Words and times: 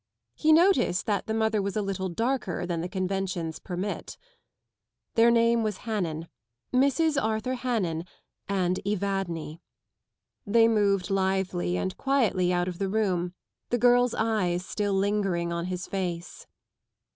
He 0.33 0.51
noticed 0.51 1.05
that 1.05 1.27
the 1.27 1.33
mother 1.35 1.61
was 1.61 1.75
a 1.77 1.81
little 1.83 2.09
darker 2.09 2.65
than 2.65 2.81
the 2.81 2.89
conventions 2.89 3.59
permit. 3.59 4.17
fTheir 5.15 5.31
name 5.31 5.61
was 5.61 5.77
HannanŌĆö 5.85 6.27
Mrs. 6.73 7.23
Arthur 7.23 7.53
Hannan 7.53 8.05
and 8.49 8.79
Evadne. 8.83 9.59
They 10.43 10.67
moved 10.67 11.11
lithely 11.11 11.77
and 11.77 11.95
quietly 11.97 12.51
out 12.51 12.67
of 12.67 12.79
the 12.79 12.89
room, 12.89 13.35
the 13.69 13.77
girl's 13.77 14.15
eyes 14.15 14.65
stilt 14.65 14.95
lingering 14.95 15.53
on 15.53 15.65
his 15.65 15.85
face. 15.85 16.47